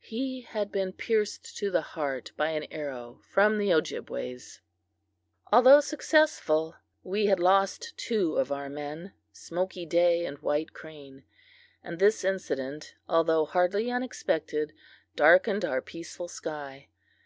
He 0.00 0.42
had 0.42 0.70
been 0.70 0.92
pierced 0.92 1.56
to 1.56 1.70
the 1.70 1.80
heart 1.80 2.32
by 2.36 2.50
an 2.50 2.64
arrow 2.70 3.22
from 3.26 3.56
the 3.56 3.72
Ojibways. 3.72 4.60
Although 5.50 5.80
successful, 5.80 6.76
we 7.02 7.24
had 7.24 7.40
lost 7.40 7.96
two 7.96 8.36
of 8.36 8.52
our 8.52 8.68
men, 8.68 9.14
Smoky 9.32 9.86
Day 9.86 10.26
and 10.26 10.36
White 10.40 10.74
Crane, 10.74 11.24
and 11.82 11.98
this 11.98 12.22
incident, 12.22 12.96
although 13.08 13.46
hardly 13.46 13.90
unexpected, 13.90 14.74
darkened 15.16 15.64
our 15.64 15.80
peaceful 15.80 16.28
sky. 16.28 16.88